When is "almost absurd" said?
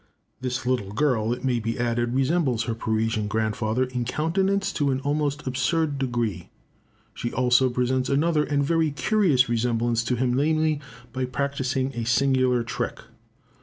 5.01-5.99